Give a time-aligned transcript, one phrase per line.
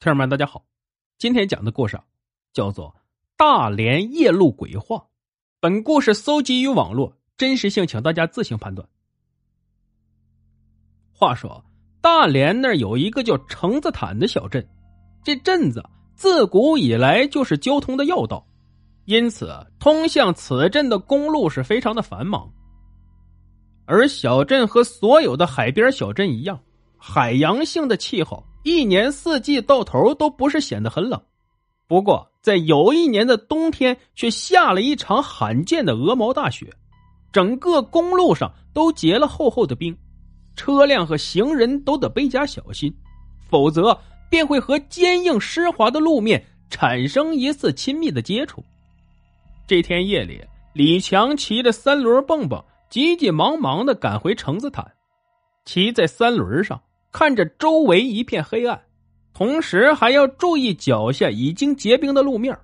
[0.00, 0.64] 听友们，大家好，
[1.18, 1.98] 今天讲的故事
[2.52, 2.86] 叫做
[3.36, 4.96] 《大连夜路鬼话》。
[5.58, 8.88] 本故事搜集于网络，真实性请大家自行判断。
[11.12, 11.64] 话说，
[12.00, 14.64] 大连那儿有一个叫橙子坦的小镇，
[15.24, 15.82] 这镇子
[16.14, 18.46] 自古以来就是交通的要道，
[19.06, 22.48] 因此通向此镇的公路是非常的繁忙。
[23.84, 26.60] 而小镇和所有的海边小镇一样，
[26.98, 28.44] 海洋性的气候。
[28.64, 31.18] 一年四季到头都不是显得很冷，
[31.86, 36.70] 不过在有一年的冬天却下了一场罕见的鹅毛大雪，
[37.32, 39.96] 整个公路上都结了厚厚的冰，
[40.54, 42.94] 车辆和行人都得倍加小心，
[43.48, 48.62] 否则便会和坚硬湿滑的路面产生一次亲密的接触。
[49.66, 54.84] 这天夜里，李强骑着三轮蹦蹦，急急忙忙的赶回橙子滩，
[55.64, 56.78] 骑在三轮上。
[57.12, 58.80] 看着周围一片黑暗，
[59.34, 62.56] 同时还要注意脚下已经结冰的路面，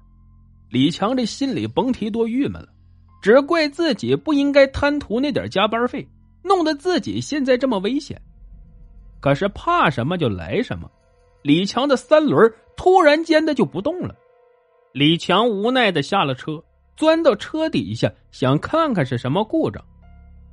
[0.70, 2.68] 李强这心里甭提多郁闷了，
[3.22, 6.06] 只怪自己不应该贪图那点加班费，
[6.42, 8.20] 弄得自己现在这么危险。
[9.20, 10.90] 可是怕什么就来什么，
[11.42, 14.14] 李强的三轮突然间的就不动了，
[14.92, 16.62] 李强无奈的下了车，
[16.96, 19.82] 钻到车底下想看看是什么故障。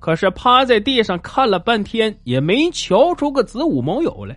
[0.02, 4.36] 可是趴在地上看了半天，也没瞧出个子午卯酉来。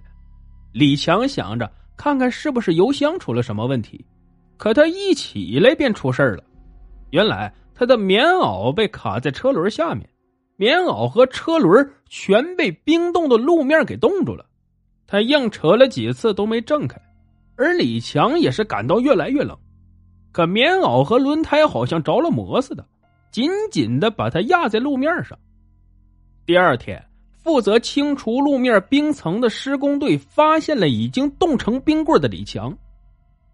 [0.72, 4.04] 李强想着看看是不是油箱出了什么问题，
[4.58, 6.44] 可他一起来便出事了。
[7.12, 10.06] 原来他的棉袄被卡在车轮下面，
[10.56, 14.44] 棉袄和车轮全被冰冻的路面给冻住了。
[15.06, 17.00] 他硬扯了几次都没挣开，
[17.56, 19.56] 而李强也是感到越来越冷。
[20.30, 22.84] 可棉袄和轮胎好像着了魔似的，
[23.30, 25.38] 紧紧的把他压在路面上。
[26.46, 27.02] 第二天，
[27.42, 32.76] 负责清除路面冰层的施工队发现了已经冻成冰棍的李强，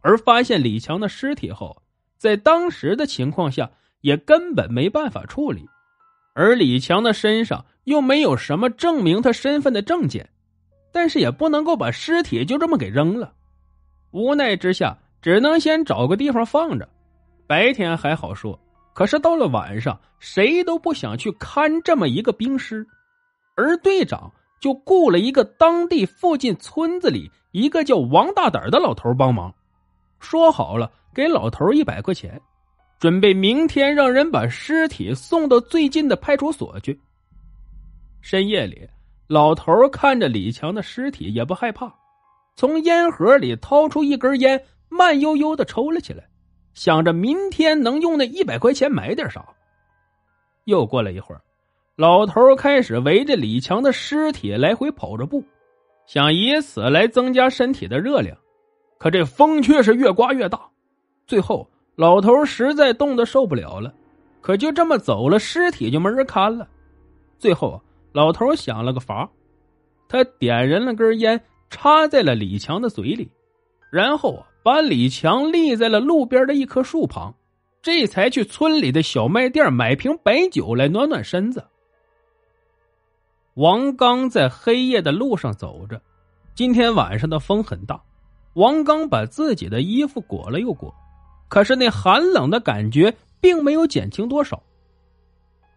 [0.00, 1.80] 而发现李强的尸体后，
[2.16, 5.64] 在当时的情况下也根本没办法处理，
[6.34, 10.28] 而李强的身上又没有什么证明他身份的证件，
[10.90, 13.32] 但是也不能够把尸体就这么给扔了，
[14.10, 16.88] 无奈之下，只能先找个地方放着，
[17.46, 18.58] 白天还好说。
[19.00, 22.86] 可是到了晚上，谁都不想去看这么一个冰尸，
[23.56, 24.30] 而队长
[24.60, 29.54] 就雇了一个当地附近村子里一个叫王大胆的老头帮忙，
[30.18, 32.38] 说好了给老头一百块钱，
[32.98, 37.00] 准备明天让人把尸体送到最近的派出所去。
[38.20, 38.86] 深夜里，
[39.28, 41.90] 老头看着李强的尸体也不害怕，
[42.54, 46.28] 从烟盒里掏出一根烟，慢悠悠的抽了起来。
[46.74, 49.44] 想着明天能用那一百块钱买点啥。
[50.64, 51.40] 又过了一会儿，
[51.96, 55.44] 老头开始围着李强的尸体来回跑着步，
[56.06, 58.36] 想以此来增加身体的热量。
[58.98, 60.60] 可这风却是越刮越大，
[61.26, 63.92] 最后老头实在冻得受不了了，
[64.40, 66.68] 可就这么走了，尸体就没人看了。
[67.38, 67.80] 最后，
[68.12, 69.28] 老头想了个法
[70.08, 73.30] 他点燃了根烟，插在了李强的嘴里，
[73.90, 74.46] 然后啊。
[74.62, 77.34] 把李强立在了路边的一棵树旁，
[77.80, 81.64] 这才去村里的小卖店买瓶白酒来暖暖身子。
[83.54, 86.00] 王刚在黑夜的路上走着，
[86.54, 88.00] 今天晚上的风很大，
[88.54, 90.94] 王刚把自己的衣服裹了又裹，
[91.48, 94.62] 可是那寒冷的感觉并没有减轻多少。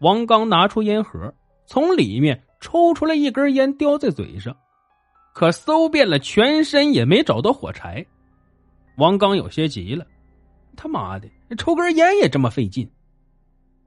[0.00, 1.32] 王刚拿出烟盒，
[1.66, 4.54] 从里面抽出来一根烟，叼在嘴上，
[5.34, 8.04] 可搜遍了全身也没找到火柴。
[8.96, 10.06] 王刚有些急了，
[10.76, 12.90] 他妈的，抽根烟也这么费劲！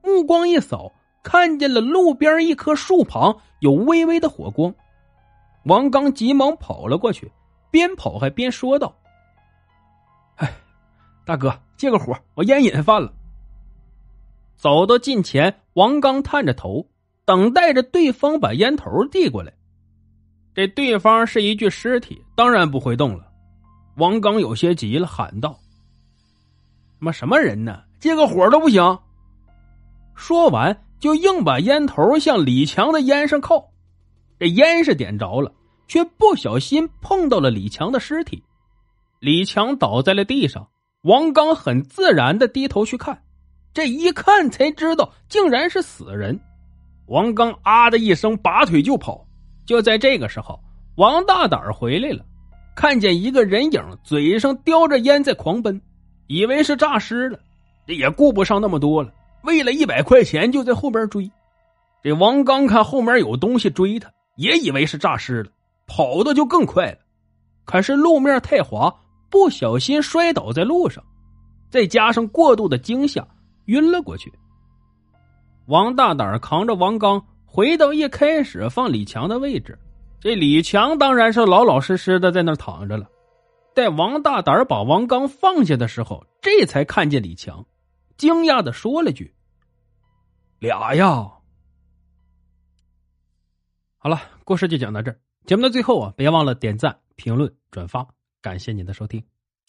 [0.04, 4.74] 目光一扫，看见了路边一棵树旁有微微的火光。
[5.64, 7.32] 王刚急忙跑了过去，
[7.72, 8.96] 边跑还边说道
[10.38, 10.54] ：“哎，
[11.26, 13.14] 大哥，借个火，我烟瘾犯了。”
[14.56, 16.88] 走到近前，王刚探着头，
[17.26, 19.54] 等待着对方把烟头递过来。
[20.56, 23.27] 这对方是一具尸体，当然不会动了。
[23.98, 25.60] 王刚有些急了，喊道
[27.00, 27.82] ：“妈什么人呢？
[28.00, 29.00] 借个火都不行！”
[30.16, 33.72] 说完，就硬把烟头向李强的烟上靠。
[34.40, 35.52] 这烟是点着了，
[35.88, 38.44] 却不小心碰到了李强的尸体。
[39.20, 40.68] 李强倒在了地上。
[41.04, 43.24] 王刚很自然的低头去看，
[43.74, 46.40] 这一看才知道，竟然是死人。
[47.06, 49.26] 王刚啊的一声，拔腿就跑。
[49.66, 50.60] 就在这个时候，
[50.98, 52.24] 王大胆回来了。
[52.78, 55.82] 看见一个人影，嘴上叼着烟在狂奔，
[56.28, 57.40] 以为是诈尸了，
[57.88, 59.12] 这也顾不上那么多了。
[59.42, 61.28] 为了一百块钱，就在后边追。
[62.04, 65.50] 这王刚看后面有东西追他，也以为是诈尸了，
[65.88, 67.00] 跑的就更快了。
[67.66, 68.94] 可是路面太滑，
[69.32, 71.04] 不小心摔倒在路上，
[71.72, 73.28] 再加上过度的惊吓，
[73.66, 74.32] 晕了过去。
[75.66, 79.76] 王大胆扛着王刚回到一开始放李强的位置，
[80.20, 83.10] 这李强当然是老老实实的在那躺着了。
[83.74, 87.66] 待王大胆把王刚放下的时候，这才看见李强，
[88.18, 89.36] 惊讶的说了句
[90.60, 91.34] ：“俩呀。”
[94.00, 95.20] 好了，故事就讲到这儿。
[95.46, 98.08] 节目的最后啊，别忘了点赞、评论、转发，
[98.42, 99.24] 感谢您的收听。